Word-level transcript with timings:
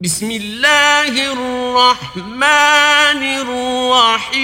بسم 0.00 0.30
الله 0.30 1.32
الرحمن 1.32 3.22
الرحيم. 4.22 4.38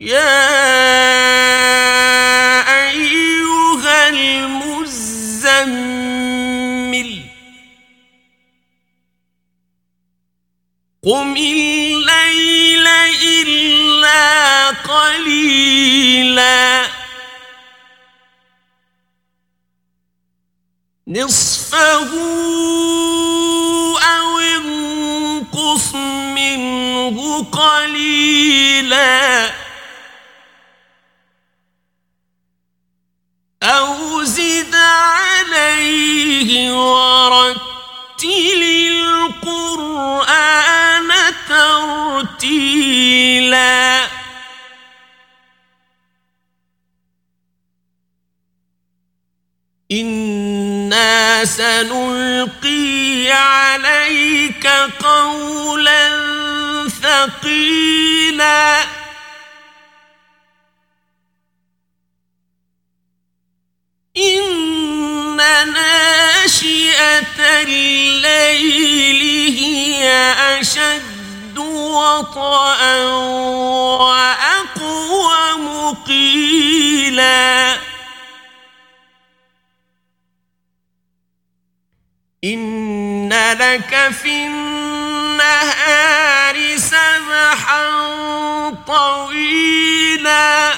يا 0.00 0.36
أيها 2.90 4.08
المزمل 4.08 5.50
قم 11.04 11.36
الليل 11.36 12.86
إلا 13.24 14.68
قليلاً. 14.70 15.46
نصفه 21.08 22.10
أو 24.02 24.38
انقص 24.38 25.94
منه 26.34 27.44
قليلا 27.44 29.50
أو 33.62 34.22
زد 34.24 34.74
عليه 34.74 36.72
ورتل 36.72 38.62
القرآن 39.42 41.10
ترتيلا 41.48 42.96
إنا 50.86 51.44
سنلقي 51.44 53.30
عليك 53.30 54.66
قولا 55.02 56.08
ثقيلا. 57.02 58.84
إن 64.16 65.36
ناشئة 65.72 67.38
الليل 67.40 69.22
هي 69.58 70.06
أشد 70.60 71.58
وطئا 71.58 73.02
وأقوم 73.98 75.66
قيلا 76.06 77.76
إن 82.44 83.32
لك 83.32 84.10
في 84.22 84.46
النهار 84.46 85.76
سبحا 86.76 87.86
طويلا 88.86 90.72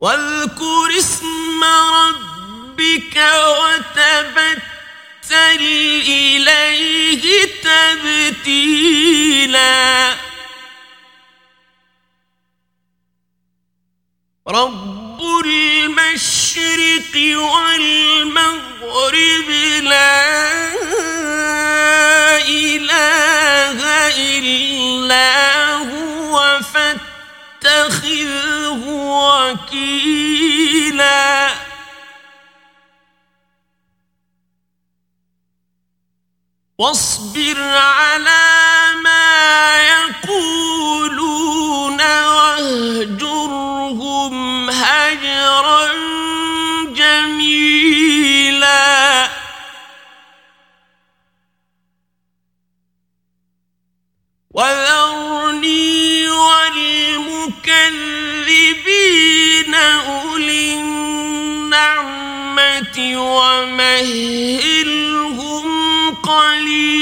واذكر 0.00 0.98
اسم 0.98 1.64
ربك 1.64 3.16
وتبتل 3.58 4.62
إليه 6.08 7.44
تبتيلا 8.42 9.02
رب 14.48 15.01
المشرق 15.44 17.14
والمغرب 17.54 18.68
لا 19.82 20.22
إله 22.48 23.78
إلا 24.18 25.30
هو 25.74 26.60
فاتخذه 27.62 28.82
وكيلا. 29.52 30.42
واصبر 36.78 37.58
على 37.60 38.41
ومهلهم 64.00 65.66
قليلا. 66.14 66.92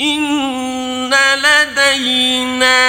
إن 0.00 1.14
لدينا 1.14 2.80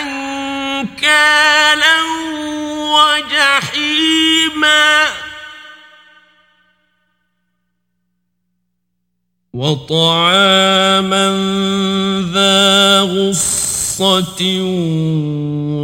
أنكالا 0.00 2.02
وجحيما. 2.94 4.88
وطعاما 9.54 11.28
ذا 12.34 12.77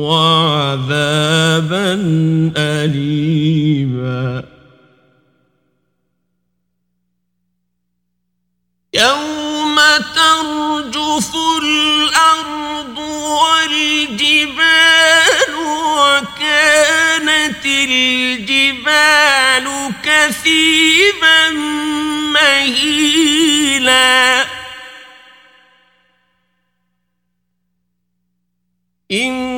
وعذابا 0.06 1.92
أليما. 2.56 4.44
يوم 8.94 9.76
ترجف 10.14 11.30
الأرض 11.62 12.98
والجبال 13.38 15.30
وكانت 15.98 17.64
الجبال 17.66 19.66
كثيبا 20.04 21.50
مهيلا. 22.32 24.24
إنا 29.12 29.53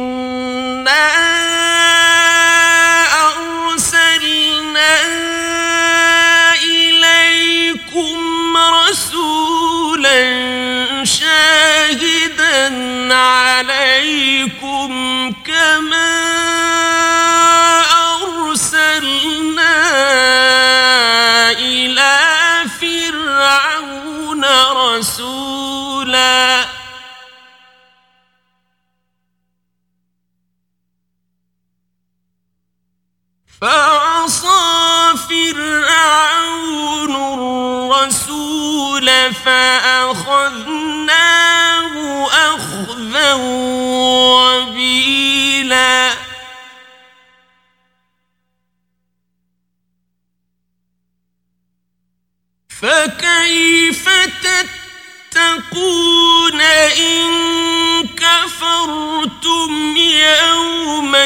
فكيف 52.82 54.08
تتقون 55.32 56.61
إن 56.61 57.26
كفرتم 58.17 59.96
يوما 59.96 61.25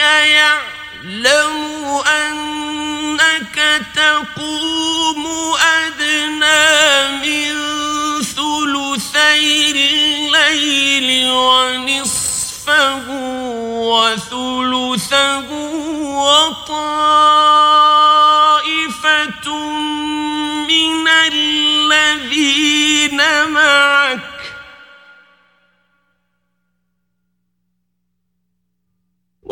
يعلم 0.06 1.56
أنك 2.06 3.82
تقوم 3.96 5.26
أدنى 5.60 7.08
من 7.22 7.54
ثلثي 8.22 9.70
الليل 9.70 11.30
ونصفه 11.30 13.04
وثلثه 13.86 15.50
وطائفة 16.02 17.35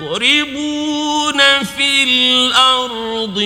يضربون 0.00 1.40
في 1.76 2.02
الأرض 2.04 3.38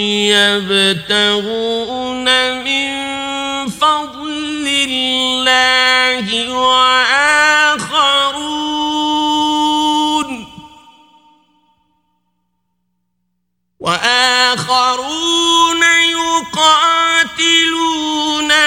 يبتغون 1.14 2.24
من 2.64 2.88
فضل 3.68 4.66
الله 4.88 6.52
وآخرون 6.52 7.88
وآخرون 13.80 15.82
يقاتلون 16.52 17.70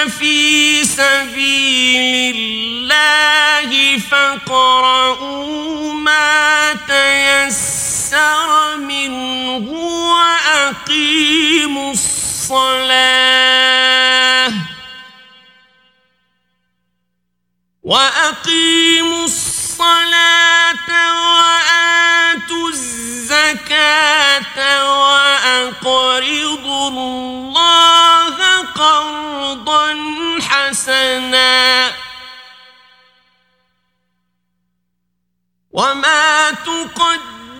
في 0.08 0.84
سبيل 0.84 2.36
الله 2.36 3.98
فاقرؤوا 3.98 5.92
ما 5.92 6.72
تيسر 6.72 7.71
منه 8.76 9.70
وأقيموا 10.12 11.92
الصلاة. 11.92 13.32
وأقيموا 17.82 19.24
الصلاة 19.24 20.88
وآتوا 21.24 22.68
الزكاة 22.68 24.58
وأقرضوا 25.00 26.88
الله 26.88 28.36
قرضا 28.74 29.94
حسنا. 30.40 31.92
وما 35.72 36.50